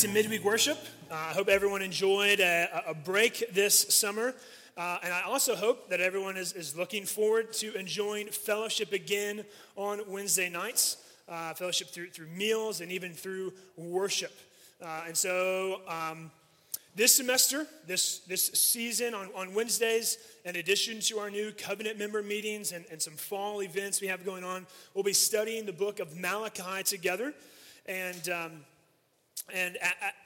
[0.00, 0.78] To Midweek Worship.
[1.10, 4.34] Uh, I hope everyone enjoyed a, a break this summer.
[4.74, 9.44] Uh, and I also hope that everyone is, is looking forward to enjoying fellowship again
[9.76, 10.96] on Wednesday nights,
[11.28, 14.32] uh, fellowship through, through meals and even through worship.
[14.80, 16.30] Uh, and so um,
[16.96, 22.22] this semester, this, this season on, on Wednesdays, in addition to our new covenant member
[22.22, 26.00] meetings and, and some fall events we have going on, we'll be studying the book
[26.00, 27.34] of Malachi together.
[27.84, 28.52] And um,
[29.52, 29.78] and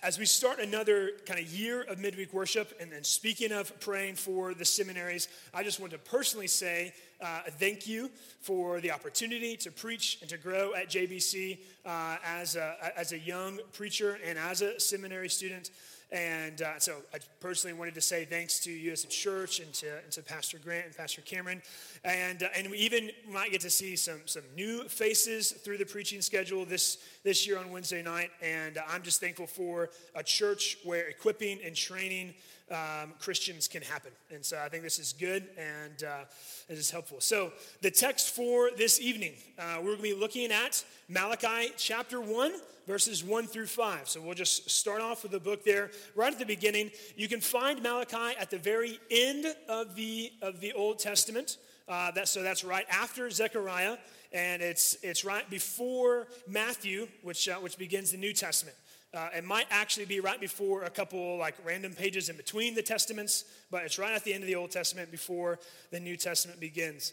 [0.02, 4.16] as we start another kind of year of midweek worship, and then speaking of praying
[4.16, 9.56] for the seminaries, I just want to personally say uh, thank you for the opportunity
[9.58, 14.39] to preach and to grow at JBC uh, as, a, as a young preacher and
[14.39, 15.70] as a seminary student.
[16.12, 19.72] And uh, so I personally wanted to say thanks to you as a church and
[19.74, 21.62] to, and to Pastor Grant and Pastor Cameron.
[22.05, 25.86] And, uh, and we even might get to see some, some new faces through the
[25.86, 28.30] preaching schedule this, this year on Wednesday night.
[28.42, 32.34] And I'm just thankful for a church where equipping and training
[32.70, 34.11] um, Christians can happen.
[34.31, 36.25] And so I think this is good and uh,
[36.69, 37.20] it is helpful.
[37.20, 42.20] So, the text for this evening, uh, we're going to be looking at Malachi chapter
[42.20, 42.53] 1,
[42.87, 44.09] verses 1 through 5.
[44.09, 45.91] So, we'll just start off with the book there.
[46.15, 50.61] Right at the beginning, you can find Malachi at the very end of the, of
[50.61, 51.59] the Old Testament.
[51.87, 53.98] Uh, that, so, that's right after Zechariah,
[54.33, 58.77] and it's, it's right before Matthew, which, uh, which begins the New Testament.
[59.15, 62.83] Uh, it might actually be right before a couple like random pages in between the
[62.83, 65.61] testaments, but it's right at the end of the Old Testament before
[65.92, 67.13] the New Testament begins.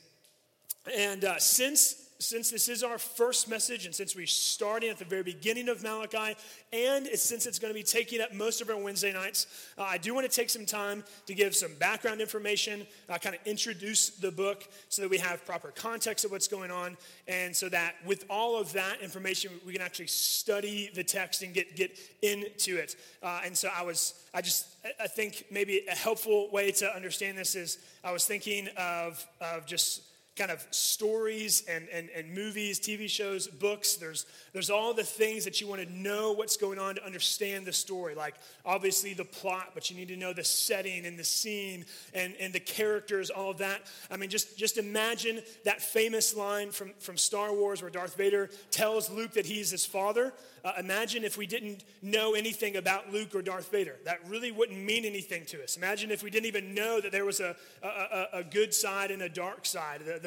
[0.98, 5.06] And uh, since since this is our first message, and since we're starting at the
[5.06, 6.38] very beginning of Malachi,
[6.72, 9.98] and since it's going to be taking up most of our Wednesday nights, uh, I
[9.98, 14.10] do want to take some time to give some background information, uh, kind of introduce
[14.10, 16.96] the book so that we have proper context of what's going on,
[17.28, 21.56] and so that with all of that information, we can actually study the text and
[21.56, 22.98] get, get into it.
[23.24, 24.68] Uh, and so I was, I just,
[25.02, 29.66] I think maybe a helpful way to understand this is I was thinking of, of
[29.66, 30.04] just
[30.42, 33.94] kind of stories and, and, and movies, TV shows, books.
[33.94, 37.68] There's, there's all the things that you want to know what's going on to understand
[37.68, 38.16] the story.
[38.16, 38.34] Like,
[38.66, 41.86] obviously, the plot, but you need to know the setting and the scene
[42.16, 43.82] and, and the characters, all of that.
[44.10, 48.50] I mean, just, just imagine that famous line from, from Star Wars where Darth Vader
[48.72, 50.34] tells Luke that he's his father.
[50.64, 53.96] Uh, imagine if we didn't know anything about Luke or Darth Vader.
[54.06, 55.76] That really wouldn't mean anything to us.
[55.76, 59.24] Imagine if we didn't even know that there was a, a, a good side and
[59.24, 60.02] a dark side.
[60.02, 60.20] The,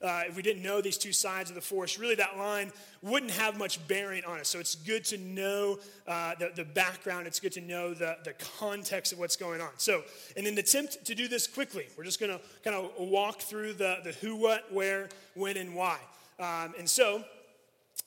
[0.00, 2.72] the, uh, if we didn't know these two sides of the force, really that line
[3.02, 4.48] wouldn't have much bearing on us.
[4.48, 8.34] So it's good to know uh, the, the background, it's good to know the, the
[8.58, 9.70] context of what's going on.
[9.76, 10.02] So,
[10.36, 13.74] in an attempt to do this quickly, we're just going to kind of walk through
[13.74, 15.98] the, the who, what, where, when, and why.
[16.38, 17.24] Um, and so,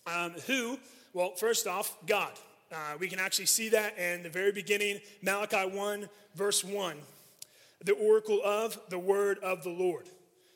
[0.07, 0.77] um, who
[1.13, 2.31] well, first off, God.
[2.71, 6.97] Uh, we can actually see that in the very beginning, Malachi 1, verse 1.
[7.85, 10.09] The oracle of the word of the Lord.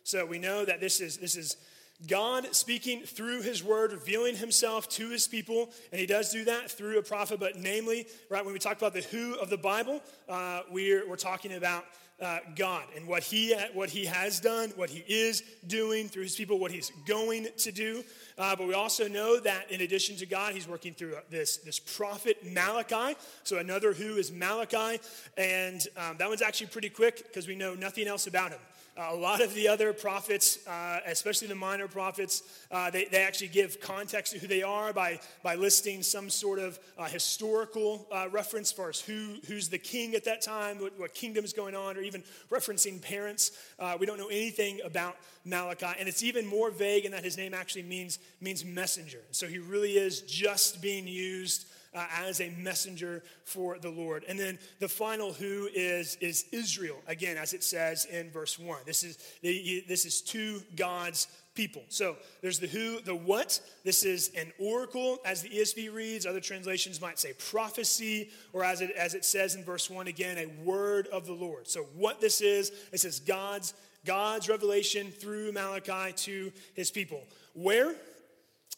[0.03, 1.57] So we know that this is, this is
[2.05, 6.69] God speaking through his word, revealing himself to his people, and he does do that
[6.69, 7.39] through a prophet.
[7.39, 11.15] But namely, right, when we talk about the who of the Bible, uh, we're, we're
[11.15, 11.85] talking about
[12.19, 16.35] uh, God and what he, what he has done, what he is doing through his
[16.35, 18.03] people, what he's going to do.
[18.37, 21.79] Uh, but we also know that in addition to God, he's working through this, this
[21.79, 23.17] prophet Malachi.
[23.43, 24.99] So another who is Malachi.
[25.37, 28.59] And um, that one's actually pretty quick because we know nothing else about him.
[28.97, 32.41] Uh, a lot of the other prophets, uh, especially the minor prophets,
[32.71, 36.57] uh, they, they actually give context to who they are by, by listing some sort
[36.57, 40.97] of uh, historical uh, reference for us who, who's the king at that time, what,
[40.99, 43.51] what kingdom is going on, or even referencing parents.
[43.77, 45.15] Uh, we don't know anything about
[45.45, 45.93] Malachi.
[45.99, 49.21] And it's even more vague in that his name actually means, means messenger.
[49.29, 54.23] So he really is just being used uh, as a messenger for the Lord.
[54.27, 58.79] And then the final who is, is Israel, again, as it says in verse 1.
[58.85, 61.81] This is, this is to God's people.
[61.89, 63.59] So there's the who, the what.
[63.83, 66.25] This is an oracle, as the ESV reads.
[66.25, 70.37] Other translations might say prophecy, or as it, as it says in verse 1 again,
[70.37, 71.67] a word of the Lord.
[71.67, 73.73] So what this is, it says God's,
[74.05, 77.23] God's revelation through Malachi to his people.
[77.53, 77.95] Where?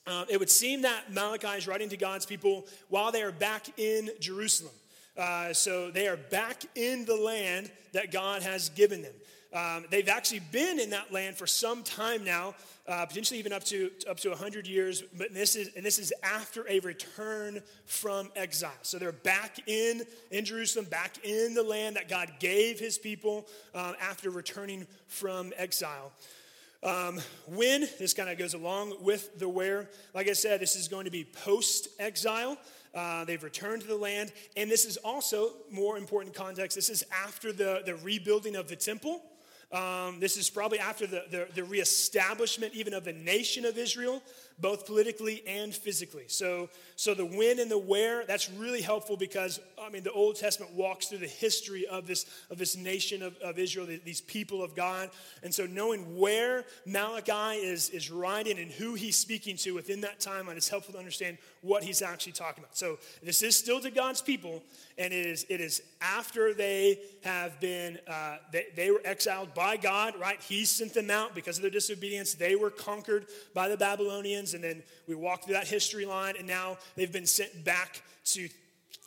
[0.10, 3.68] Um, it would seem that Malachi is writing to God's people while they are back
[3.78, 4.74] in Jerusalem.
[5.16, 9.14] Uh, so they are back in the land that God has given them.
[9.52, 12.54] Um, they've actually been in that land for some time now,
[12.88, 15.04] uh, potentially even up to up to 100 years.
[15.18, 18.72] But this is and this is after a return from exile.
[18.84, 23.48] So they're back in in Jerusalem, back in the land that God gave His people
[23.74, 26.12] uh, after returning from exile.
[26.81, 30.88] Um, when this kind of goes along with the where, like I said, this is
[30.88, 32.58] going to be post exile.
[32.96, 36.76] Uh, they've returned to the land, and this is also more important context.
[36.76, 39.22] This is after the, the rebuilding of the temple.
[39.72, 44.24] Um, this is probably after the, the, the, reestablishment even of the nation of Israel,
[44.58, 46.24] both politically and physically.
[46.25, 50.36] So, so the when and the where, that's really helpful because, I mean, the Old
[50.36, 54.62] Testament walks through the history of this, of this nation of, of Israel, these people
[54.62, 55.10] of God.
[55.42, 60.19] And so knowing where Malachi is, is writing and who he's speaking to within that
[60.19, 62.75] timeline is helpful to understand what he's actually talking about.
[62.75, 64.62] So this is still to God's people,
[64.98, 69.78] and it is, it is after they have been, uh, they, they were exiled by
[69.78, 70.42] God, right?
[70.42, 72.34] He sent them out because of their disobedience.
[72.34, 76.46] They were conquered by the Babylonians, and then we walk through that history line, and
[76.46, 78.50] now they've been sent back to,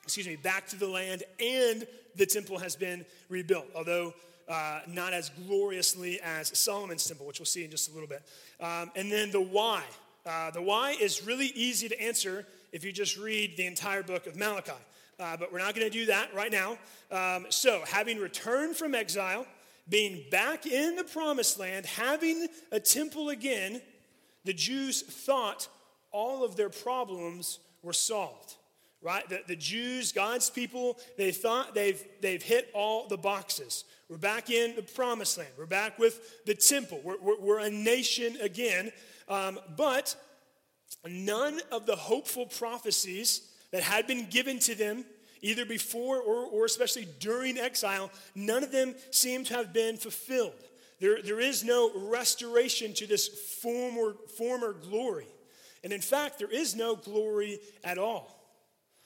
[0.05, 1.87] excuse me, back to the land, and
[2.17, 4.15] the temple has been rebuilt, although
[4.49, 8.23] uh, not as gloriously as Solomon's temple, which we'll see in just a little bit.
[8.61, 9.83] Um, and then the why.
[10.25, 14.27] Uh, the why is really easy to answer if you just read the entire book
[14.27, 14.73] of Malachi.
[15.19, 16.79] Uh, but we're not going to do that right now.
[17.11, 19.47] Um, so, having returned from exile,
[19.89, 23.81] being back in the promised land, having a temple again,
[24.45, 25.69] the Jews thought
[26.13, 28.57] all of their problems were solved.
[29.01, 29.29] Right?
[29.29, 33.85] The, the Jews, God's people, they thought they've, they've hit all the boxes.
[34.09, 35.51] We're back in the promised land.
[35.59, 37.01] We're back with the temple.
[37.03, 38.93] We're, we're, we're a nation again.
[39.29, 40.15] Um, but
[41.05, 45.05] none of the hopeful prophecies that had been given to them,
[45.41, 50.53] either before or, or especially during exile, none of them seem to have been fulfilled.
[51.01, 55.27] There, there is no restoration to this former, former glory.
[55.85, 58.39] And in fact, there is no glory at all.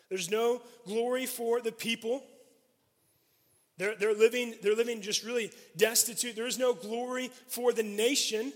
[0.09, 2.23] There's no glory for the people.
[3.79, 6.37] They're, they're, living, they're living just really destitute.
[6.37, 8.53] There is no glory for the nation.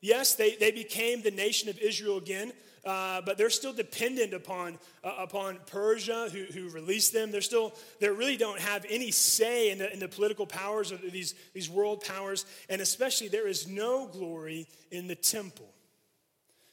[0.00, 2.52] Yes, they, they became the nation of Israel again,
[2.84, 7.30] uh, but they're still dependent upon, uh, upon Persia, who, who released them.
[7.30, 11.02] They're still, they really don't have any say in the, in the political powers of
[11.02, 15.68] these, these world powers, and especially there is no glory in the temple.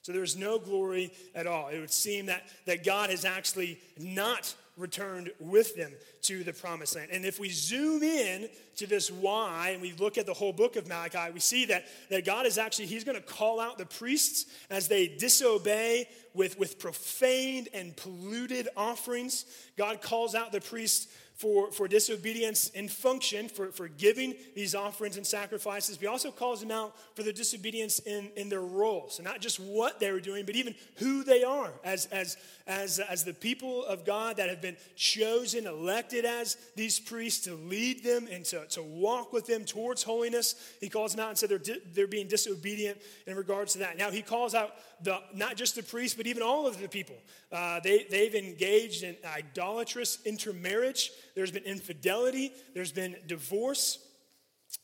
[0.03, 1.69] So there's no glory at all.
[1.69, 5.91] It would seem that, that God has actually not returned with them
[6.23, 7.09] to the promised land.
[7.11, 10.75] And if we zoom in to this why and we look at the whole book
[10.75, 13.85] of Malachi, we see that, that God is actually, He's going to call out the
[13.85, 19.45] priests as they disobey with, with profaned and polluted offerings.
[19.77, 21.07] God calls out the priests
[21.43, 25.97] for, for disobedience in function, for, for giving these offerings and sacrifices.
[25.97, 29.09] He also calls them out for their disobedience in, in their role.
[29.09, 32.99] So, not just what they were doing, but even who they are as, as, as,
[32.99, 38.05] as the people of God that have been chosen, elected as these priests to lead
[38.05, 40.55] them and to, to walk with them towards holiness.
[40.79, 43.97] He calls them out and said they're, di- they're being disobedient in regards to that.
[43.97, 47.17] Now, he calls out the, not just the priests, but even all of the people.
[47.51, 51.11] Uh, they, they've engaged in idolatrous intermarriage.
[51.35, 52.53] There's been infidelity.
[52.73, 53.99] There's been divorce.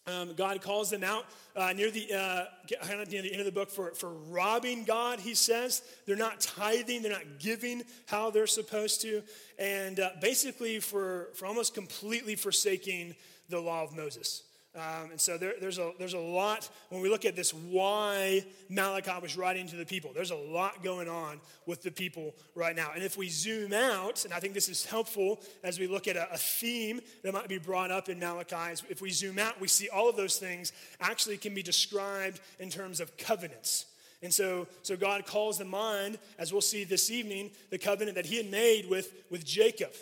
[0.07, 1.25] Um, God calls them out
[1.55, 2.45] uh, near the uh,
[2.87, 5.19] near the end of the book for, for robbing God.
[5.19, 9.23] He says they're not tithing, they're not giving how they're supposed to,
[9.57, 13.15] and uh, basically for for almost completely forsaking
[13.49, 14.43] the law of Moses.
[14.75, 18.45] Um, and so there, there's, a, there's a lot, when we look at this, why
[18.69, 22.75] Malachi was writing to the people, there's a lot going on with the people right
[22.75, 22.91] now.
[22.93, 26.15] And if we zoom out, and I think this is helpful as we look at
[26.15, 29.67] a, a theme that might be brought up in Malachi, if we zoom out, we
[29.67, 30.71] see all of those things
[31.01, 33.87] actually can be described in terms of covenants.
[34.21, 38.27] And so, so God calls to mind, as we'll see this evening, the covenant that
[38.27, 39.93] he had made with, with Jacob.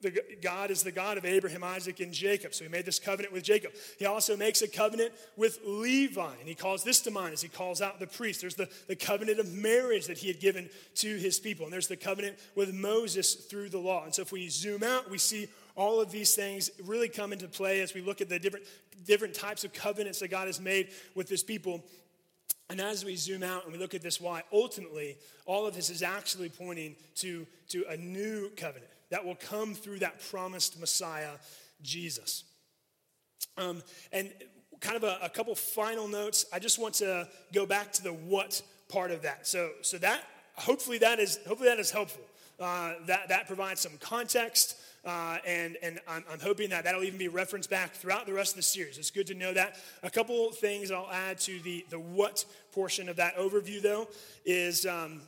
[0.00, 2.54] The, God is the God of Abraham, Isaac, and Jacob.
[2.54, 3.72] So he made this covenant with Jacob.
[3.98, 7.48] He also makes a covenant with Levi, and he calls this to mind as he
[7.48, 8.40] calls out the priest.
[8.40, 11.88] There's the, the covenant of marriage that he had given to his people, and there's
[11.88, 14.04] the covenant with Moses through the law.
[14.04, 17.48] And so if we zoom out, we see all of these things really come into
[17.48, 18.66] play as we look at the different,
[19.04, 21.82] different types of covenants that God has made with his people.
[22.70, 25.90] And as we zoom out and we look at this why, ultimately, all of this
[25.90, 31.30] is actually pointing to, to a new covenant that will come through that promised Messiah,
[31.82, 32.44] Jesus.
[33.56, 34.30] Um, and
[34.80, 36.46] kind of a, a couple final notes.
[36.52, 39.46] I just want to go back to the what part of that.
[39.46, 40.22] So, so that
[40.54, 42.24] hopefully that is hopefully that is helpful.
[42.60, 44.76] Uh, that that provides some context.
[45.04, 48.52] Uh, and and I'm, I'm, hoping that that'll even be referenced back throughout the rest
[48.52, 48.98] of the series.
[48.98, 49.76] It's good to know that.
[50.02, 54.08] A couple things I'll add to the, the what portion of that overview, though,
[54.44, 55.22] is, um,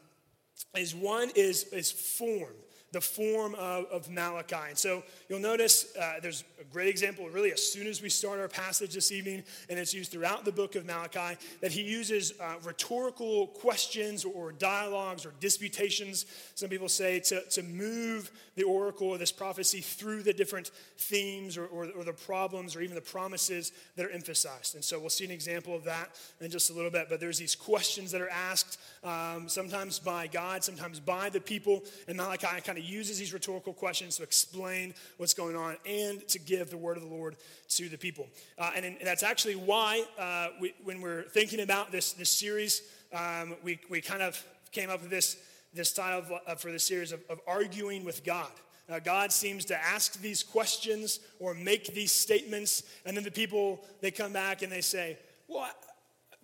[0.77, 2.53] is one is, is form
[2.93, 4.57] the form of, of Malachi.
[4.69, 8.41] And so you'll notice uh, there's a great example, really, as soon as we start
[8.41, 12.33] our passage this evening, and it's used throughout the book of Malachi, that he uses
[12.41, 19.09] uh, rhetorical questions or dialogues or disputations, some people say, to, to move the oracle
[19.09, 23.01] or this prophecy through the different themes or, or, or the problems or even the
[23.01, 24.75] promises that are emphasized.
[24.75, 27.07] And so we'll see an example of that in just a little bit.
[27.09, 31.85] But there's these questions that are asked, um, sometimes by God, sometimes by the people,
[32.09, 36.39] and Malachi kind of uses these rhetorical questions to explain what's going on and to
[36.39, 37.37] give the word of the Lord
[37.71, 38.29] to the people.
[38.59, 42.83] Uh, and, and, that's actually why, uh, we, when we're thinking about this, this series,
[43.13, 45.37] um, we, we kind of came up with this,
[45.75, 48.51] this title of, uh, for the series of, of arguing with God.
[48.89, 53.85] Uh, God seems to ask these questions or make these statements, and then the people,
[54.01, 55.71] they come back and they say, Well,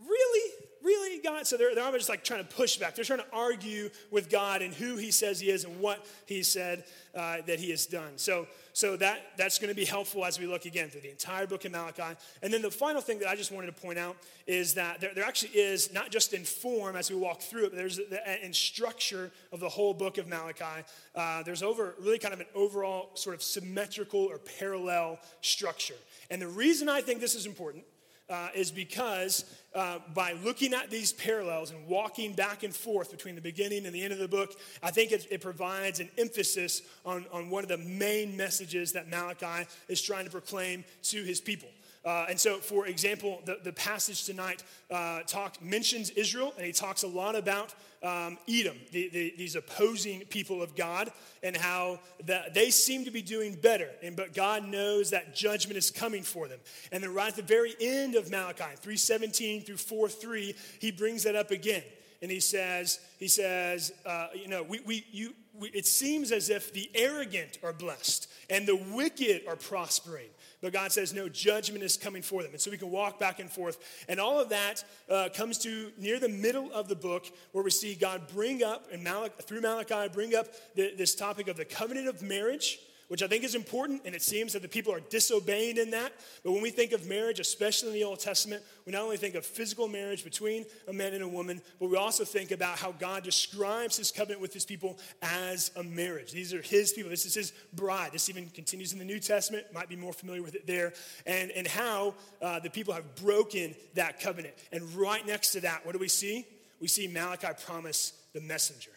[0.00, 0.52] really?
[0.87, 1.47] Really, God?
[1.47, 2.95] So they're, they're almost like trying to push back.
[2.95, 6.43] They're trying to argue with God and who he says he is and what he
[6.43, 8.12] said uh, that he has done.
[8.16, 11.47] So, so that, that's going to be helpful as we look again through the entire
[11.47, 12.16] book of Malachi.
[12.43, 14.16] And then the final thing that I just wanted to point out
[14.47, 17.71] is that there, there actually is, not just in form as we walk through it,
[17.71, 17.99] but there's
[18.43, 20.85] in structure of the whole book of Malachi.
[21.14, 25.95] Uh, there's over really kind of an overall sort of symmetrical or parallel structure.
[26.31, 27.85] And the reason I think this is important
[28.28, 33.35] uh, is because uh, by looking at these parallels and walking back and forth between
[33.35, 34.52] the beginning and the end of the book,
[34.83, 39.09] I think it, it provides an emphasis on, on one of the main messages that
[39.09, 41.68] Malachi is trying to proclaim to his people.
[42.07, 46.71] Uh, and so, for example, the, the passage tonight uh, talk, mentions Israel, and he
[46.71, 51.11] talks a lot about um, Edom, the, the, these opposing people of God,
[51.43, 53.91] and how the, they seem to be doing better.
[54.05, 56.61] And, but God knows that judgment is coming for them.
[56.93, 61.25] And then, right at the very end of Malachi, 317 through 4 3, he brings
[61.25, 61.83] that up again.
[62.23, 66.51] And he says, he says, uh, you know, we, we, you, we, it seems as
[66.51, 70.29] if the arrogant are blessed and the wicked are prospering.
[70.71, 72.53] God says, no, judgment is coming for them.
[72.53, 74.05] And so we can walk back and forth.
[74.09, 77.71] And all of that uh, comes to near the middle of the book where we
[77.71, 81.65] see God bring up, and Malach, through Malachi, bring up the, this topic of the
[81.65, 85.01] covenant of marriage which I think is important, and it seems that the people are
[85.01, 86.13] disobeying in that.
[86.43, 89.35] But when we think of marriage, especially in the Old Testament, we not only think
[89.35, 92.93] of physical marriage between a man and a woman, but we also think about how
[92.93, 96.33] God describes his covenant with his people as a marriage.
[96.33, 97.11] These are his people.
[97.11, 98.11] This is his bride.
[98.13, 100.93] This even continues in the New Testament, might be more familiar with it there,
[101.27, 104.55] and, and how uh, the people have broken that covenant.
[104.73, 106.47] And right next to that, what do we see?
[106.81, 108.91] We see Malachi promise the messenger.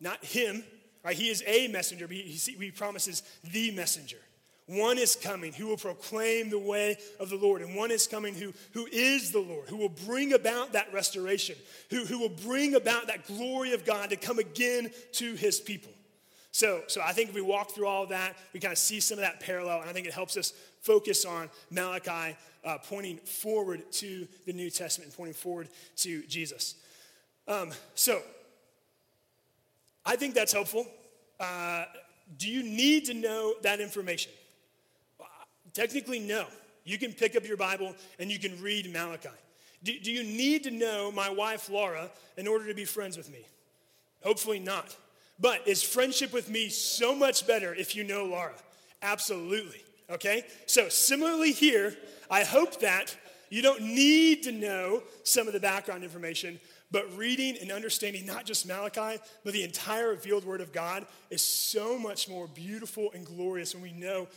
[0.00, 0.64] Not him,
[1.06, 1.16] Right?
[1.16, 3.22] He is a messenger, but he, he promises
[3.52, 4.16] the messenger.
[4.66, 8.34] One is coming who will proclaim the way of the Lord, and one is coming
[8.34, 11.54] who, who is the Lord, who will bring about that restoration,
[11.90, 15.92] who, who will bring about that glory of God to come again to his people.
[16.50, 19.18] So, so I think if we walk through all that, we kind of see some
[19.18, 23.92] of that parallel, and I think it helps us focus on Malachi uh, pointing forward
[23.92, 26.74] to the New Testament pointing forward to Jesus.
[27.46, 28.22] Um, so,
[30.06, 30.86] I think that's helpful.
[31.38, 31.84] Uh,
[32.38, 34.32] do you need to know that information?
[35.74, 36.46] Technically, no.
[36.84, 39.28] You can pick up your Bible and you can read Malachi.
[39.82, 43.30] Do, do you need to know my wife, Laura, in order to be friends with
[43.30, 43.44] me?
[44.22, 44.96] Hopefully not.
[45.38, 48.54] But is friendship with me so much better if you know Laura?
[49.02, 49.82] Absolutely.
[50.08, 50.44] Okay?
[50.66, 51.94] So, similarly here,
[52.30, 53.14] I hope that
[53.50, 56.58] you don't need to know some of the background information,
[56.90, 61.42] but reading and understanding not just Malachi, but the entire revealed word of God is
[61.42, 64.28] so much more beautiful and glorious when we know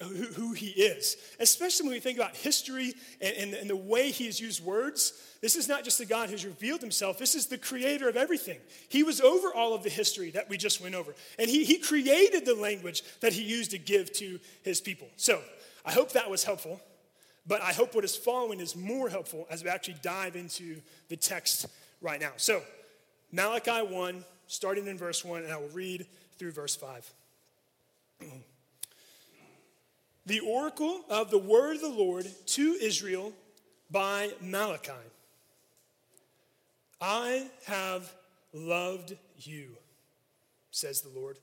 [0.00, 1.16] who, who he is.
[1.38, 5.12] Especially when we think about history and, and, and the way he has used words.
[5.40, 8.58] This is not just the God who's revealed himself, this is the creator of everything.
[8.88, 11.14] He was over all of the history that we just went over.
[11.38, 15.08] And he, he created the language that he used to give to his people.
[15.16, 15.40] So
[15.84, 16.80] I hope that was helpful.
[17.46, 21.16] But I hope what is following is more helpful as we actually dive into the
[21.16, 21.66] text
[22.00, 22.32] right now.
[22.36, 22.62] So,
[23.32, 26.06] Malachi 1, starting in verse 1, and I will read
[26.38, 27.10] through verse 5.
[30.26, 33.32] the oracle of the word of the Lord to Israel
[33.90, 34.92] by Malachi.
[37.00, 38.12] I have
[38.52, 39.76] loved you,
[40.70, 41.38] says the Lord.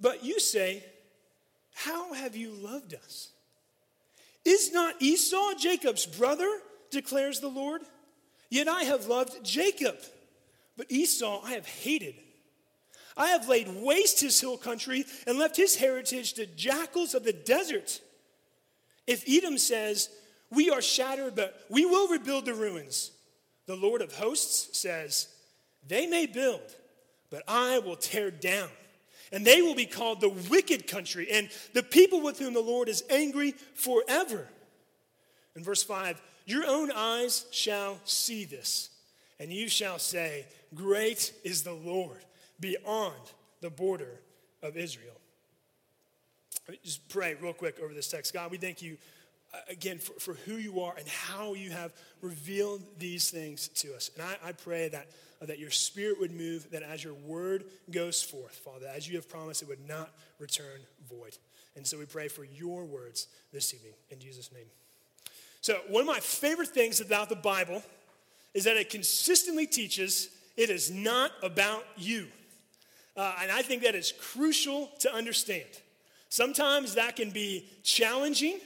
[0.00, 0.84] But you say,
[1.74, 3.30] How have you loved us?
[4.44, 6.48] Is not Esau Jacob's brother,
[6.90, 7.82] declares the Lord?
[8.50, 9.96] Yet I have loved Jacob,
[10.76, 12.14] but Esau I have hated.
[13.16, 17.32] I have laid waste his hill country and left his heritage to jackals of the
[17.32, 18.00] desert.
[19.06, 20.08] If Edom says,
[20.50, 23.10] We are shattered, but we will rebuild the ruins,
[23.66, 25.28] the Lord of hosts says,
[25.86, 26.62] They may build,
[27.28, 28.68] but I will tear down.
[29.30, 32.88] And they will be called the wicked country, and the people with whom the Lord
[32.88, 34.48] is angry forever.
[35.54, 38.88] In verse 5, your own eyes shall see this,
[39.38, 42.24] and you shall say, Great is the Lord
[42.58, 43.20] beyond
[43.60, 44.20] the border
[44.62, 45.12] of Israel.
[46.82, 48.32] Just pray real quick over this text.
[48.32, 48.96] God, we thank you
[49.52, 53.94] uh, again for, for who you are and how you have revealed these things to
[53.94, 54.10] us.
[54.14, 55.06] And I, I pray that,
[55.42, 59.16] uh, that your spirit would move, that as your word goes forth, Father, as you
[59.16, 61.36] have promised, it would not return void.
[61.76, 63.92] And so we pray for your words this evening.
[64.10, 64.66] In Jesus' name.
[65.60, 67.82] So, one of my favorite things about the Bible
[68.54, 72.26] is that it consistently teaches it is not about you.
[73.16, 75.66] Uh, and I think that is crucial to understand.
[76.28, 78.58] Sometimes that can be challenging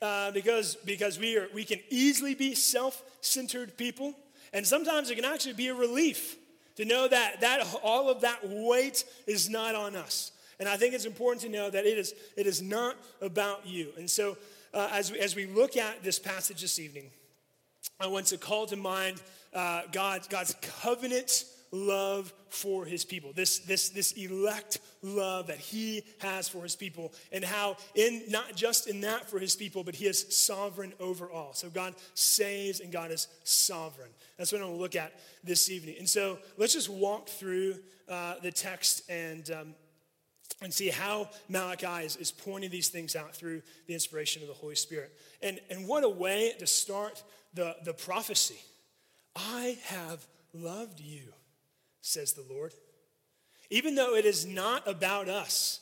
[0.00, 4.14] uh, because, because we, are, we can easily be self centered people.
[4.52, 6.36] And sometimes it can actually be a relief
[6.76, 10.32] to know that, that all of that weight is not on us.
[10.58, 13.88] And I think it's important to know that it is, it is not about you.
[13.98, 14.36] And so,
[14.74, 17.10] uh, as, we, as we look at this passage this evening,
[18.00, 19.22] I want to call to mind
[19.54, 26.04] uh, God, God's covenant love for his people, this, this, this elect love that he
[26.18, 29.94] has for his people, and how, in not just in that for his people, but
[29.94, 31.52] he is sovereign over all.
[31.54, 34.10] So God saves and God is sovereign.
[34.38, 35.12] That's what I'm going to look at
[35.44, 35.96] this evening.
[35.98, 37.76] And so let's just walk through
[38.08, 39.50] uh, the text and.
[39.50, 39.74] Um,
[40.62, 44.54] and see how Malachi is, is pointing these things out through the inspiration of the
[44.54, 45.12] Holy Spirit.
[45.42, 47.22] And, and what a way to start
[47.54, 48.58] the, the prophecy.
[49.34, 51.32] I have loved you
[52.06, 52.72] says the Lord.
[53.68, 55.80] Even though it is not about us,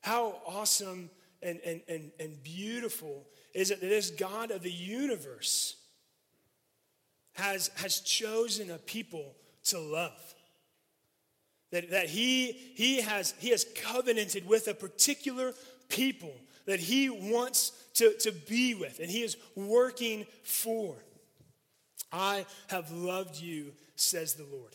[0.00, 1.10] how awesome
[1.42, 5.76] and, and, and, and beautiful is it that this God of the universe
[7.34, 10.27] has, has chosen a people to love.
[11.70, 15.52] That, that he, he, has, he has covenanted with a particular
[15.88, 16.34] people
[16.66, 20.96] that he wants to, to be with and he is working for.
[22.12, 24.74] I have loved you, says the Lord.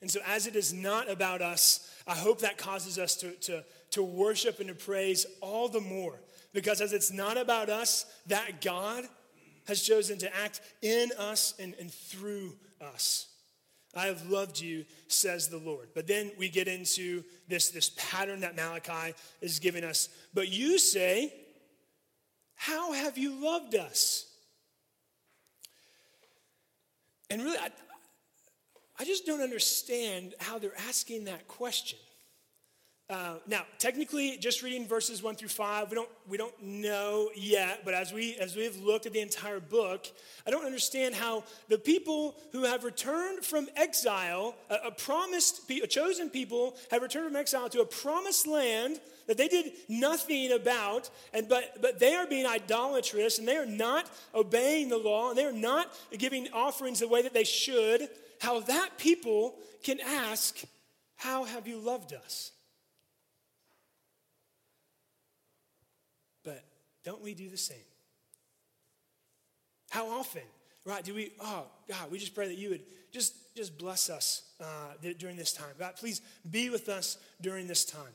[0.00, 3.64] And so, as it is not about us, I hope that causes us to, to,
[3.92, 6.20] to worship and to praise all the more.
[6.52, 9.04] Because as it's not about us, that God
[9.66, 13.28] has chosen to act in us and, and through us.
[13.96, 15.88] I have loved you, says the Lord.
[15.94, 20.08] But then we get into this, this pattern that Malachi is giving us.
[20.34, 21.32] But you say,
[22.54, 24.26] How have you loved us?
[27.30, 27.70] And really, I,
[28.98, 31.98] I just don't understand how they're asking that question.
[33.08, 37.82] Uh, now, technically, just reading verses one through five, we don't we don't know yet.
[37.84, 40.06] But as we as we have looked at the entire book,
[40.44, 45.86] I don't understand how the people who have returned from exile, a, a promised, a
[45.86, 51.08] chosen people, have returned from exile to a promised land that they did nothing about,
[51.32, 55.38] and but but they are being idolatrous and they are not obeying the law and
[55.38, 58.08] they are not giving offerings the way that they should
[58.40, 60.62] how that people can ask,
[61.16, 62.52] How have you loved us?
[66.46, 66.62] But
[67.04, 67.76] don't we do the same?
[69.90, 70.42] How often,
[70.84, 72.82] right, do we, oh, God, we just pray that you would
[73.12, 75.74] just, just bless us uh, during this time.
[75.78, 78.14] God, please be with us during this time.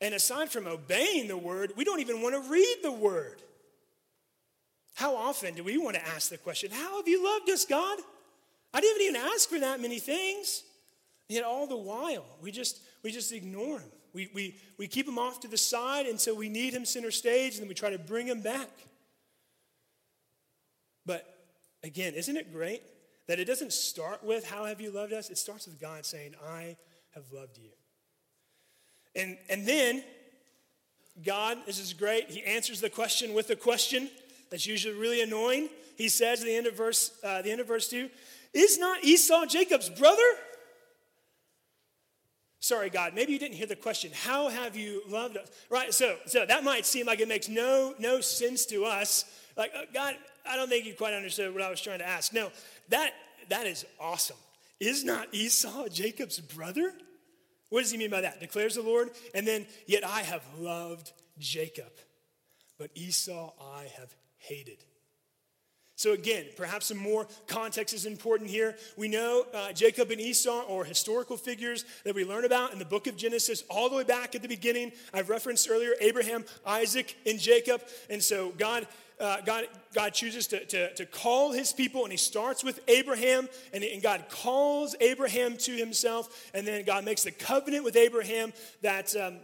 [0.00, 3.42] And aside from obeying the word, we don't even want to read the word.
[4.94, 7.98] How often do we want to ask the question, How have you loved us, God?
[8.74, 10.62] I didn't even ask for that many things.
[11.28, 13.90] Yet all the while, we just, we just ignore him.
[14.12, 17.54] We, we, we keep him off to the side until we need him center stage,
[17.54, 18.70] and then we try to bring him back.
[21.06, 21.26] But
[21.82, 22.82] again, isn't it great
[23.26, 25.30] that it doesn't start with, How have you loved us?
[25.30, 26.76] It starts with God saying, I
[27.14, 27.70] have loved you.
[29.14, 30.02] And, and then,
[31.24, 34.10] God, this is great, He answers the question with a question
[34.50, 35.68] that's usually really annoying.
[35.96, 38.08] He says at the end of verse, uh, the end of verse 2,
[38.52, 40.22] is not Esau Jacob's brother?
[42.62, 44.12] Sorry, God, maybe you didn't hear the question.
[44.14, 45.50] How have you loved us?
[45.68, 49.24] Right, so, so that might seem like it makes no, no sense to us.
[49.56, 50.14] Like, uh, God,
[50.48, 52.32] I don't think you quite understood what I was trying to ask.
[52.32, 52.52] No,
[52.90, 53.14] that,
[53.48, 54.36] that is awesome.
[54.78, 56.92] Is not Esau Jacob's brother?
[57.70, 58.38] What does he mean by that?
[58.38, 59.10] Declares the Lord.
[59.34, 61.90] And then, yet I have loved Jacob,
[62.78, 64.84] but Esau I have hated.
[66.02, 68.74] So, again, perhaps some more context is important here.
[68.96, 72.84] We know uh, Jacob and Esau are historical figures that we learn about in the
[72.84, 74.90] book of Genesis, all the way back at the beginning.
[75.14, 77.82] I've referenced earlier Abraham, Isaac, and Jacob.
[78.10, 78.88] And so, God.
[79.20, 83.48] Uh, God, God chooses to, to, to, call his people, and he starts with Abraham,
[83.72, 88.52] and, and God calls Abraham to himself, and then God makes the covenant with Abraham
[88.80, 89.36] that, um,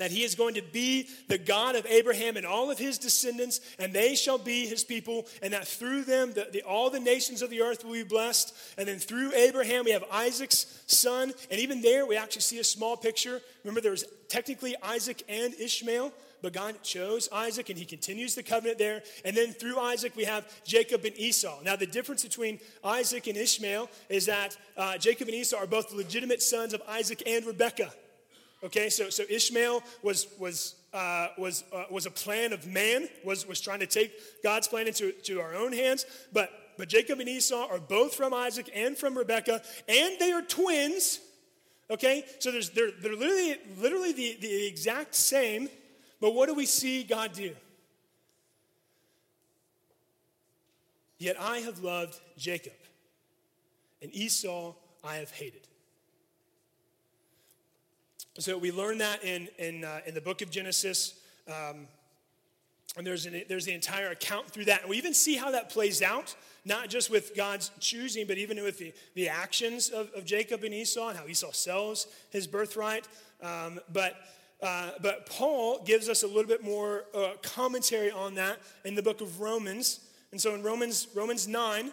[0.00, 3.60] that he is going to be the God of Abraham and all of his descendants,
[3.78, 7.42] and they shall be his people, and that through them the, the, all the nations
[7.42, 8.54] of the earth will be blessed.
[8.78, 12.64] And then through Abraham, we have Isaac's son, and even there, we actually see a
[12.64, 13.40] small picture.
[13.62, 18.42] Remember, there was technically Isaac and Ishmael, but God chose Isaac, and he continues the
[18.42, 19.02] covenant there.
[19.24, 21.60] And then through Isaac, we have Jacob and Esau.
[21.64, 25.90] Now, the difference between Isaac and Ishmael is that uh, Jacob and Esau are both
[25.92, 27.94] legitimate sons of Isaac and Rebekah.
[28.64, 33.46] Okay, so, so Ishmael was, was, uh, was, uh, was a plan of man, was,
[33.46, 36.06] was trying to take God's plan into to our own hands.
[36.32, 40.40] But, but Jacob and Esau are both from Isaac and from Rebekah, and they are
[40.40, 41.20] twins.
[41.90, 45.68] Okay, so there's, they're, they're literally, literally the, the exact same,
[46.18, 47.54] but what do we see God do?
[51.18, 52.72] Yet I have loved Jacob,
[54.00, 54.72] and Esau
[55.04, 55.68] I have hated.
[58.40, 61.14] So we learn that in, in, uh, in the book of Genesis.
[61.46, 61.86] Um,
[62.96, 64.80] and there's, an, there's the entire account through that.
[64.80, 68.60] And we even see how that plays out, not just with God's choosing, but even
[68.60, 73.06] with the, the actions of, of Jacob and Esau and how Esau sells his birthright.
[73.40, 74.16] Um, but,
[74.60, 79.02] uh, but Paul gives us a little bit more uh, commentary on that in the
[79.02, 80.00] book of Romans.
[80.32, 81.92] And so in Romans, Romans 9,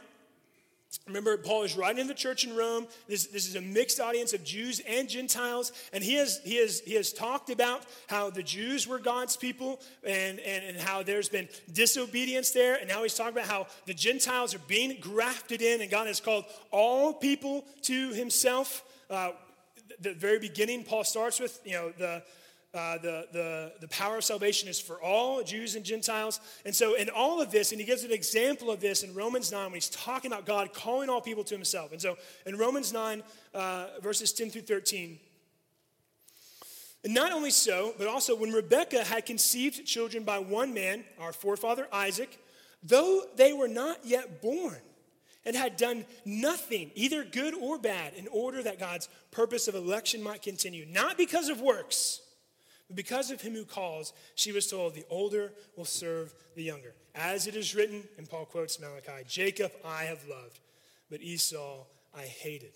[1.08, 2.86] Remember, Paul is writing in the church in Rome.
[3.08, 5.72] This, this is a mixed audience of Jews and Gentiles.
[5.94, 9.80] And he has, he, has, he has talked about how the Jews were God's people
[10.06, 12.76] and, and, and how there's been disobedience there.
[12.76, 16.20] And now he's talking about how the Gentiles are being grafted in, and God has
[16.20, 18.84] called all people to himself.
[19.10, 19.32] Uh,
[20.02, 22.22] the very beginning, Paul starts with, you know, the,
[22.74, 26.40] uh, the, the, the power of salvation is for all, Jews and Gentiles.
[26.66, 29.52] And so, in all of this, and he gives an example of this in Romans
[29.52, 31.92] 9 when he's talking about God calling all people to himself.
[31.92, 35.20] And so, in Romans 9, uh, verses 10 through 13,
[37.04, 41.34] and not only so, but also when Rebekah had conceived children by one man, our
[41.34, 42.40] forefather Isaac,
[42.84, 44.78] though they were not yet born,
[45.44, 50.22] and had done nothing, either good or bad, in order that God's purpose of election
[50.22, 52.22] might continue, not because of works
[52.96, 56.94] because of him who calls, she was told, the older will serve the younger.
[57.16, 60.60] As it is written, and Paul quotes Malachi Jacob I have loved,
[61.10, 62.72] but Esau I hated.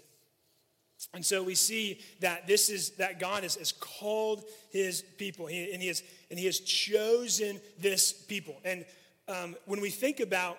[1.14, 5.72] And so we see that this is that God has, has called his people, he,
[5.72, 8.56] and, he has, and he has chosen this people.
[8.64, 8.86] And
[9.28, 10.58] um, when we think about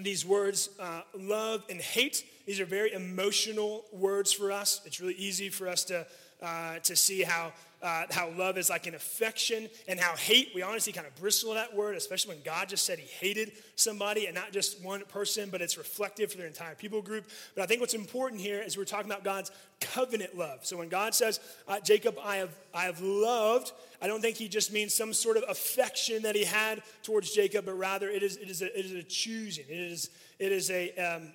[0.00, 4.80] these words, uh, love and hate, these are very emotional words for us.
[4.84, 6.06] It's really easy for us to,
[6.42, 10.62] uh, to see how uh, how love is like an affection and how hate, we
[10.62, 14.26] honestly kind of bristle at that word, especially when God just said he hated somebody
[14.26, 17.28] and not just one person, but it's reflective for their entire people group.
[17.54, 20.60] But I think what's important here is we're talking about God's covenant love.
[20.62, 21.38] So when God says,
[21.68, 25.36] uh, Jacob, I have, I have loved, I don't think he just means some sort
[25.36, 28.86] of affection that he had towards Jacob, but rather it is, it is, a, it
[28.86, 29.66] is a choosing.
[29.68, 31.32] It is, it is a, um,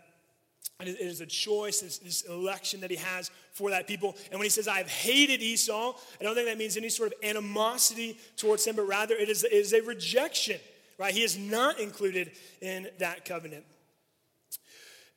[0.80, 4.16] it is a choice, this, this, election that he has for that people.
[4.32, 7.20] And when he says, I've hated Esau, I don't think that means any sort of
[7.24, 10.60] animosity towards him, but rather it is, it is a rejection,
[10.98, 11.14] right?
[11.14, 12.32] He is not included
[12.62, 13.66] in that covenant.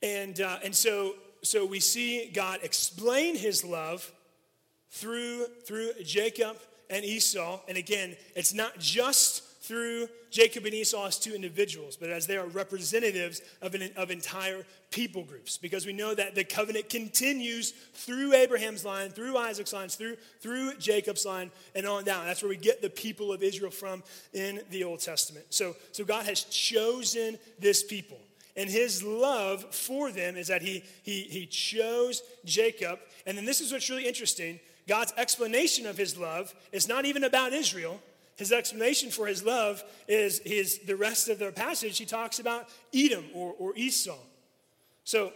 [0.03, 4.11] And, uh, and so, so we see God explain his love
[4.91, 6.59] through, through Jacob
[6.91, 7.61] and Esau.
[7.67, 12.37] And again, it's not just through Jacob and Esau as two individuals, but as they
[12.37, 15.59] are representatives of, an, of entire people groups.
[15.59, 20.75] Because we know that the covenant continues through Abraham's line, through Isaac's line, through, through
[20.77, 22.27] Jacob's line, and on down.
[22.27, 25.47] That's where we get the people of Israel from in the Old Testament.
[25.51, 28.19] So, so God has chosen this people.
[28.57, 33.01] And his love for them is that he, he, he chose Jacob.
[33.27, 37.25] And then this is what's really interesting God's explanation of his love is not even
[37.25, 38.01] about Israel
[38.37, 41.99] his explanation for his love is his, the rest of the passage.
[41.99, 44.19] He talks about Edom or, or Esau.
[45.05, 45.33] So,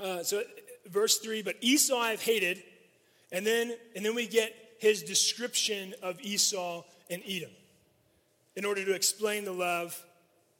[0.00, 0.42] uh, so
[0.86, 2.62] verse three, but Esau I've hated,
[3.30, 7.50] and then and then we get his description of Esau and Edom
[8.56, 10.00] in order to explain the love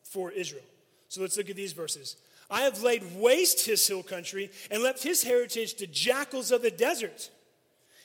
[0.02, 0.64] for Israel.
[1.08, 2.16] So let's look at these verses.
[2.50, 6.70] I have laid waste his hill country and left his heritage to jackals of the
[6.70, 7.30] desert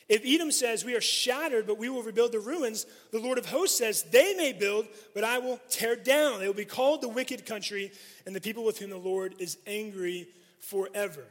[0.09, 3.45] If Edom says, We are shattered, but we will rebuild the ruins, the Lord of
[3.45, 6.39] hosts says, They may build, but I will tear down.
[6.39, 7.91] They will be called the wicked country,
[8.25, 10.27] and the people with whom the Lord is angry
[10.59, 11.25] forever.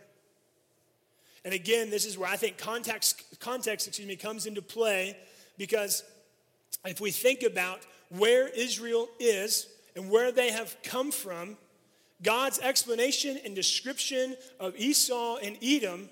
[1.44, 5.16] And again, this is where I think context, context excuse me, comes into play
[5.58, 6.04] because
[6.84, 7.80] if we think about
[8.10, 11.56] where Israel is and where they have come from,
[12.22, 16.08] God's explanation and description of Esau and Edom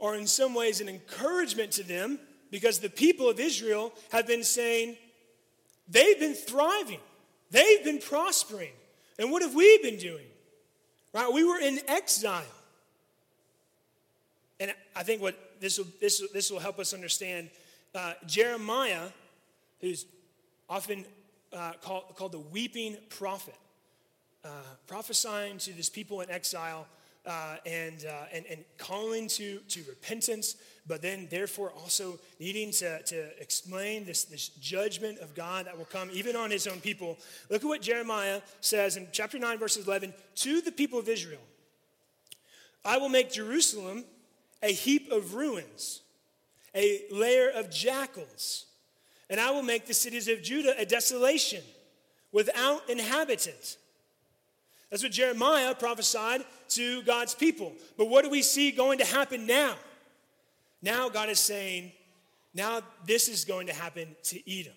[0.00, 2.18] are in some ways an encouragement to them
[2.50, 4.96] because the people of Israel have been saying,
[5.88, 7.00] they've been thriving,
[7.50, 8.72] they've been prospering.
[9.18, 10.26] And what have we been doing?
[11.12, 11.32] Right?
[11.32, 12.42] We were in exile.
[14.60, 17.50] And I think what this will, this, this will help us understand
[17.94, 19.08] uh, Jeremiah,
[19.80, 20.06] who's
[20.68, 21.04] often
[21.52, 23.54] uh, called, called the weeping prophet,
[24.44, 24.48] uh,
[24.86, 26.86] prophesying to this people in exile
[27.26, 33.02] uh, and, uh, and, and calling to, to repentance, but then therefore also needing to,
[33.02, 37.18] to explain this, this judgment of God that will come even on his own people.
[37.50, 41.40] Look at what Jeremiah says in chapter 9, verses 11 to the people of Israel
[42.84, 44.04] I will make Jerusalem
[44.62, 46.02] a heap of ruins,
[46.74, 48.66] a lair of jackals,
[49.28, 51.62] and I will make the cities of Judah a desolation
[52.30, 53.76] without inhabitant.
[54.90, 57.72] That's what Jeremiah prophesied to God's people.
[57.96, 59.74] But what do we see going to happen now?
[60.82, 61.92] Now God is saying,
[62.54, 64.72] now this is going to happen to Edom.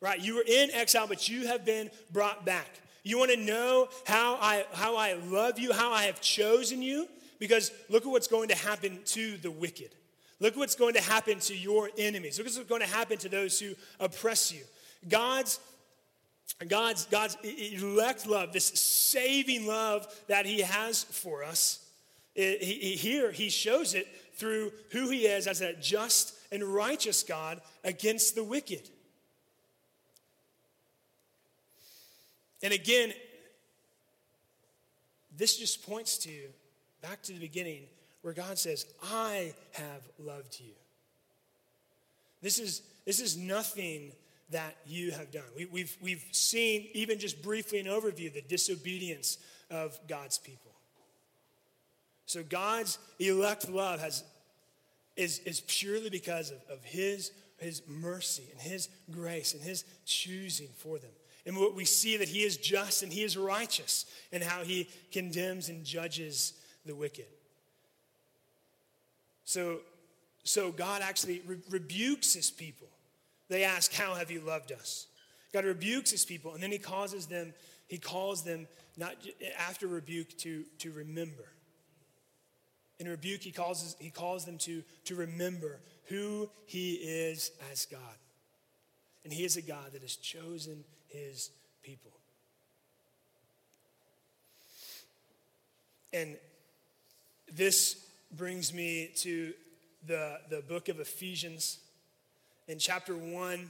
[0.00, 0.20] Right?
[0.20, 2.68] You were in exile, but you have been brought back.
[3.02, 7.06] You want to know how I, how I love you, how I have chosen you?
[7.38, 9.90] Because look at what's going to happen to the wicked.
[10.38, 12.38] Look at what's going to happen to your enemies.
[12.38, 14.62] Look at what's going to happen to those who oppress you.
[15.08, 15.60] God's
[16.68, 21.84] God's, God's elect love, this saving love that He has for us,
[22.34, 27.22] it, he, here He shows it through who He is as a just and righteous
[27.22, 28.88] God against the wicked.
[32.62, 33.12] And again,
[35.36, 36.30] this just points to
[37.00, 37.84] back to the beginning
[38.22, 40.72] where God says, I have loved you.
[42.42, 44.12] This is, this is nothing
[44.50, 45.44] that you have done.
[45.54, 49.38] We, have we've, we've seen, even just briefly an overview, the disobedience
[49.70, 50.72] of God's people.
[52.26, 54.24] So God's elect love has,
[55.16, 60.68] is, is purely because of, of his, his mercy and his grace and his choosing
[60.76, 61.10] for them.
[61.46, 64.88] And what we see that he is just and he is righteous and how he
[65.10, 66.52] condemns and judges
[66.84, 67.26] the wicked.
[69.44, 69.80] So,
[70.44, 72.88] so God actually re- rebukes his people
[73.50, 75.06] they ask, How have you loved us?
[75.52, 77.52] God rebukes his people, and then he causes them,
[77.88, 79.16] he calls them, not
[79.58, 81.52] after rebuke, to, to remember.
[83.00, 88.00] In rebuke, he calls, he calls them to, to remember who he is as God.
[89.24, 91.50] And he is a God that has chosen his
[91.82, 92.12] people.
[96.12, 96.36] And
[97.52, 99.52] this brings me to
[100.06, 101.78] the, the book of Ephesians
[102.70, 103.68] in chapter 1,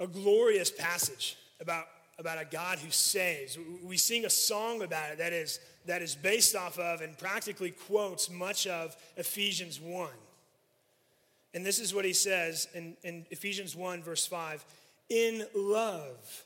[0.00, 1.84] a glorious passage about,
[2.18, 3.56] about a God who saves.
[3.84, 7.70] We sing a song about it that is, that is based off of and practically
[7.70, 10.08] quotes much of Ephesians 1.
[11.54, 14.64] And this is what he says in, in Ephesians 1, verse 5
[15.08, 16.44] In love,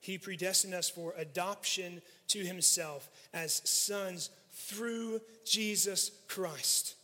[0.00, 6.96] he predestined us for adoption to himself as sons through Jesus Christ,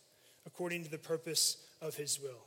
[0.44, 2.46] according to the purpose of his will.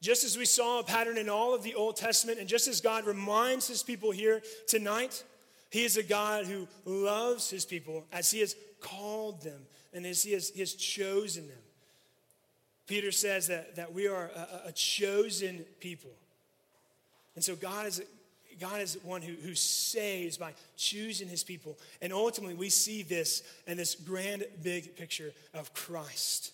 [0.00, 2.80] Just as we saw a pattern in all of the Old Testament, and just as
[2.80, 5.22] God reminds his people here tonight,
[5.70, 9.60] he is a God who loves his people as he has called them
[9.92, 11.56] and as he has, he has chosen them.
[12.86, 16.12] Peter says that, that we are a, a chosen people.
[17.34, 18.02] And so God is,
[18.60, 21.78] God is one who, who saves by choosing his people.
[22.00, 26.52] And ultimately, we see this in this grand, big picture of Christ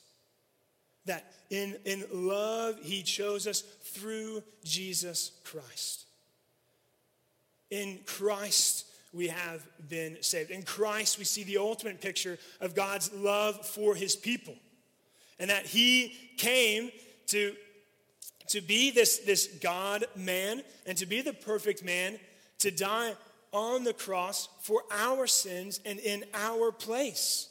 [1.06, 6.06] that in, in love, He chose us through Jesus Christ.
[7.70, 10.50] In Christ, we have been saved.
[10.50, 14.54] In Christ, we see the ultimate picture of God's love for His people.
[15.38, 16.90] And that He came
[17.28, 17.54] to,
[18.48, 22.18] to be this, this God man and to be the perfect man,
[22.60, 23.14] to die
[23.52, 27.48] on the cross for our sins and in our place.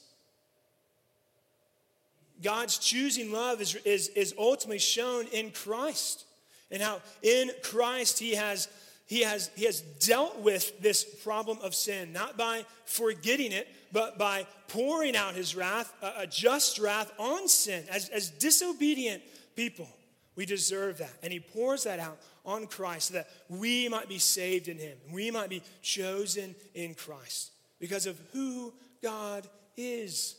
[2.43, 6.25] God's choosing love is, is, is ultimately shown in Christ.
[6.69, 8.69] And how in Christ he has,
[9.05, 14.17] he has, he has dealt with this problem of sin, not by forgetting it, but
[14.17, 17.83] by pouring out his wrath, a, just wrath on sin.
[17.89, 19.21] As, as disobedient
[19.55, 19.87] people,
[20.35, 21.13] we deserve that.
[21.21, 24.97] And he pours that out on Christ so that we might be saved in him.
[25.11, 28.73] We might be chosen in Christ because of who
[29.03, 30.35] God is,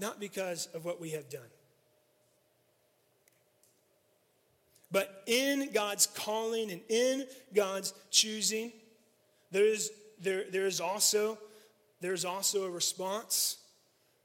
[0.00, 1.42] not because of what we have done.
[4.90, 8.72] But in God's calling and in God's choosing,
[9.50, 11.38] there is, there, there is also,
[12.00, 13.58] there's also a response.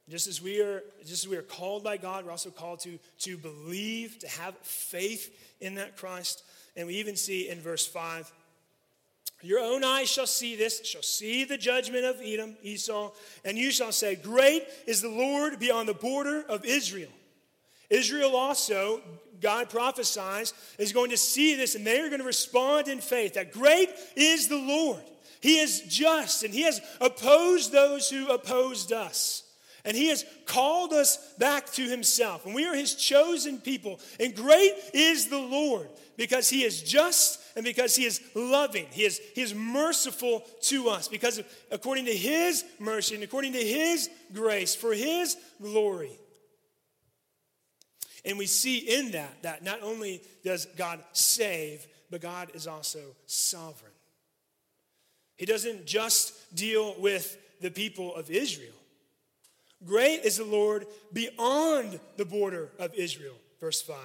[0.09, 2.99] Just as we are, just as we are called by God, we're also called to,
[3.19, 6.43] to believe, to have faith in that Christ.
[6.75, 8.31] And we even see in verse 5
[9.43, 13.11] your own eyes shall see this, shall see the judgment of Edom, Esau,
[13.43, 17.11] and you shall say, Great is the Lord beyond the border of Israel.
[17.89, 19.01] Israel also,
[19.41, 23.33] God prophesies, is going to see this and they are going to respond in faith
[23.33, 25.03] that great is the Lord.
[25.41, 29.43] He is just and He has opposed those who opposed us.
[29.85, 32.45] And He has called us back to Himself.
[32.45, 33.99] And we are His chosen people.
[34.19, 38.87] And great is the Lord because He is just and because He is loving.
[38.91, 43.53] He is, he is merciful to us because of, according to His mercy and according
[43.53, 46.11] to His grace for His glory.
[48.23, 52.99] And we see in that that not only does God save, but God is also
[53.25, 53.91] sovereign.
[55.37, 58.73] He doesn't just deal with the people of Israel.
[59.85, 63.97] Great is the Lord beyond the border of Israel, verse 5.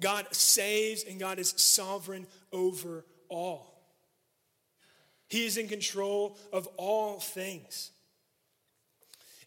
[0.00, 3.72] God saves and God is sovereign over all.
[5.28, 7.90] He is in control of all things.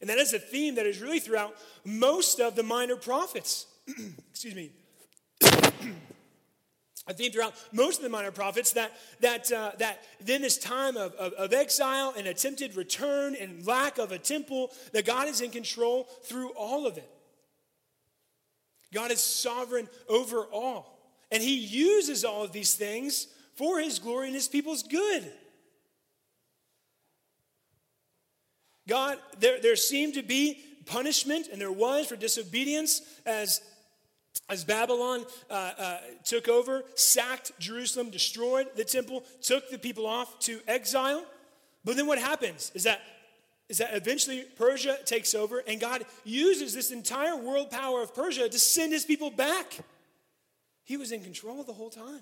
[0.01, 3.67] And that is a theme that is really throughout most of the minor prophets.
[4.31, 4.71] Excuse me.
[7.09, 10.95] A theme throughout most of the minor prophets that that uh, that then this time
[10.95, 15.41] of, of, of, exile and attempted return and lack of a temple that god is
[15.41, 17.09] in control through all of it.
[18.93, 20.97] God is sovereign over all.
[21.31, 25.31] And he uses all of these things for his glory and his people's good.
[28.87, 33.61] God, there, there seemed to be punishment, and there was for disobedience as,
[34.49, 40.39] as Babylon uh, uh, took over, sacked Jerusalem, destroyed the temple, took the people off
[40.41, 41.23] to exile.
[41.85, 43.01] But then what happens is that
[43.69, 48.49] is that eventually Persia takes over, and God uses this entire world power of Persia
[48.49, 49.77] to send his people back.
[50.85, 52.21] He was in control the whole time.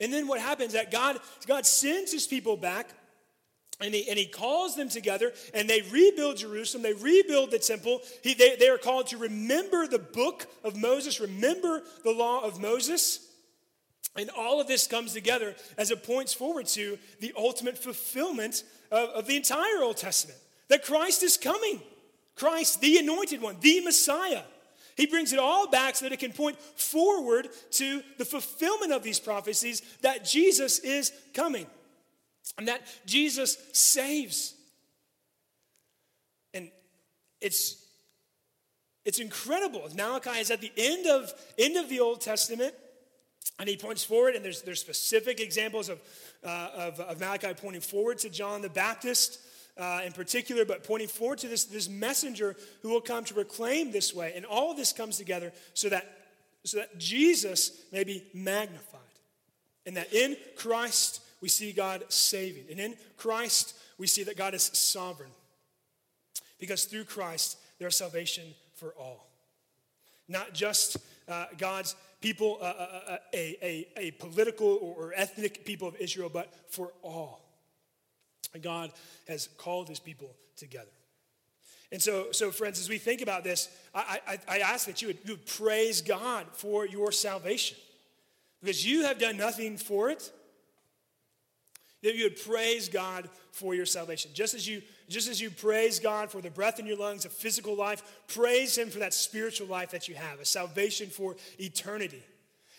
[0.00, 2.88] And then what happens that God, God sends his people back
[3.80, 8.00] and he, and he calls them together and they rebuild Jerusalem, they rebuild the temple.
[8.22, 12.60] He, they, they are called to remember the book of Moses, remember the law of
[12.60, 13.20] Moses.
[14.16, 19.10] And all of this comes together as it points forward to the ultimate fulfillment of,
[19.10, 21.82] of the entire Old Testament that Christ is coming.
[22.34, 24.42] Christ, the anointed one, the Messiah.
[24.96, 29.02] He brings it all back so that it can point forward to the fulfillment of
[29.02, 31.66] these prophecies that Jesus is coming
[32.58, 34.54] and that Jesus saves.
[36.54, 36.70] And
[37.40, 37.82] it's
[39.04, 39.88] it's incredible.
[39.94, 42.74] Malachi is at the end of end of the Old Testament,
[43.58, 46.00] and he points forward, and there's there's specific examples of
[46.44, 49.40] uh, of, of, Malachi pointing forward to John the Baptist.
[49.78, 53.92] Uh, in particular, but pointing forward to this, this messenger who will come to proclaim
[53.92, 54.32] this way.
[54.34, 56.16] And all this comes together so that,
[56.64, 59.00] so that Jesus may be magnified.
[59.84, 62.64] And that in Christ we see God saving.
[62.70, 65.30] And in Christ, we see that God is sovereign.
[66.58, 69.28] Because through Christ, there is salvation for all.
[70.28, 70.96] Not just
[71.28, 76.30] uh, God's people, uh, uh, uh, a, a, a, political or ethnic people of Israel,
[76.32, 77.42] but for all.
[78.62, 78.90] God
[79.28, 80.90] has called his people together.
[81.92, 85.08] And so, so friends, as we think about this, I, I, I ask that you
[85.08, 87.76] would, you would praise God for your salvation.
[88.60, 90.32] Because you have done nothing for it
[92.06, 94.30] that you would praise God for your salvation.
[94.32, 97.28] Just as you just as you praise God for the breath in your lungs, a
[97.28, 102.22] physical life, praise him for that spiritual life that you have, a salvation for eternity.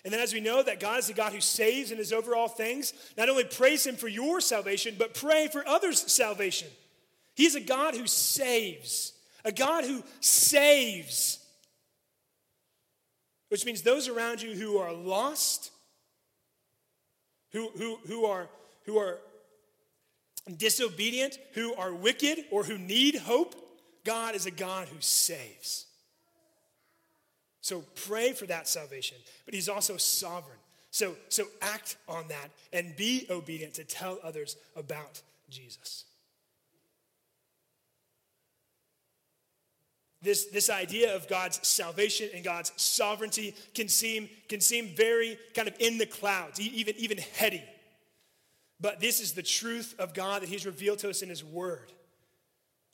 [0.05, 2.35] And then as we know that God is the God who saves and is over
[2.35, 6.69] all things, not only praise him for your salvation, but pray for others' salvation.
[7.35, 11.39] He is a God who saves, a God who saves.
[13.49, 15.71] Which means those around you who are lost,
[17.51, 18.49] who, who, who are
[18.87, 19.19] who are
[20.57, 23.53] disobedient, who are wicked, or who need hope,
[24.03, 25.85] God is a God who saves.
[27.61, 29.17] So pray for that salvation.
[29.45, 30.57] But he's also sovereign.
[30.89, 36.05] So, so act on that and be obedient to tell others about Jesus.
[40.21, 45.67] This, this idea of God's salvation and God's sovereignty can seem, can seem very kind
[45.67, 47.63] of in the clouds, even, even heady.
[48.79, 51.91] But this is the truth of God that He's revealed to us in His Word,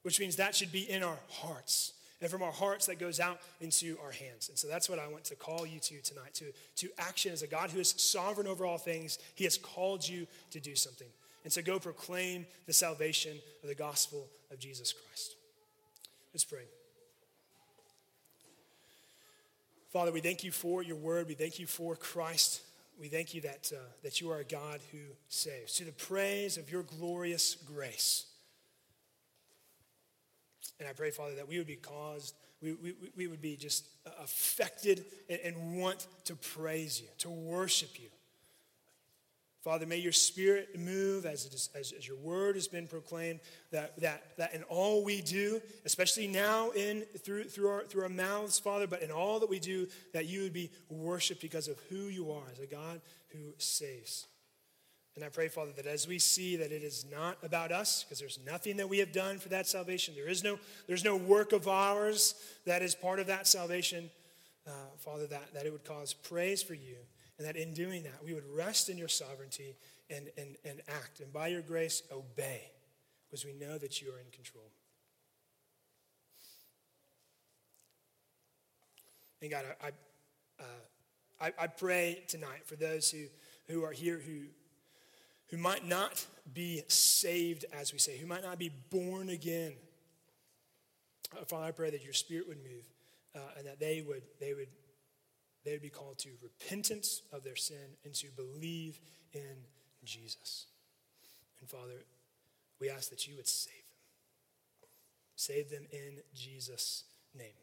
[0.03, 1.93] which means that should be in our hearts.
[2.21, 4.47] And from our hearts, that goes out into our hands.
[4.47, 6.45] And so that's what I want to call you to tonight to,
[6.77, 9.19] to action as a God who is sovereign over all things.
[9.35, 11.07] He has called you to do something.
[11.43, 15.35] And so go proclaim the salvation of the gospel of Jesus Christ.
[16.33, 16.63] Let's pray.
[19.91, 21.27] Father, we thank you for your word.
[21.27, 22.61] We thank you for Christ.
[22.99, 25.73] We thank you that, uh, that you are a God who saves.
[25.75, 28.25] To the praise of your glorious grace.
[30.79, 33.87] And I pray, Father, that we would be caused, we, we, we would be just
[34.21, 38.09] affected and, and want to praise you, to worship you.
[39.63, 43.39] Father, may your spirit move as, as, as, your word has been proclaimed,
[43.71, 48.09] that, that, that in all we do, especially now in through, through, our, through our
[48.09, 51.79] mouths, Father, but in all that we do, that you would be worshiped because of
[51.89, 52.99] who you are as a God
[53.29, 54.27] who saves.
[55.15, 58.19] And I pray, Father, that as we see that it is not about us, because
[58.19, 61.53] there's nothing that we have done for that salvation, there is no, there's no work
[61.53, 62.35] of ours
[62.65, 64.09] that is part of that salvation,
[64.67, 66.97] uh, Father, that, that it would cause praise for you
[67.37, 69.75] and that in doing that, we would rest in your sovereignty
[70.09, 71.19] and, and, and act.
[71.19, 72.61] And by your grace, obey,
[73.29, 74.71] because we know that you are in control.
[79.41, 79.87] And God, I,
[80.59, 80.63] uh,
[81.41, 83.25] I, I pray tonight for those who,
[83.67, 84.43] who are here who,
[85.49, 89.73] who might not be saved, as we say, who might not be born again.
[91.35, 92.85] Uh, Father, I pray that your spirit would move
[93.35, 94.69] uh, and that they would, they would
[95.63, 98.99] they would be called to repentance of their sin and to believe
[99.33, 99.65] in
[100.03, 100.65] Jesus.
[101.59, 102.03] And Father,
[102.79, 104.89] we ask that you would save them.
[105.35, 107.62] Save them in Jesus' name.